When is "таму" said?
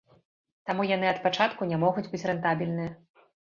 0.69-0.85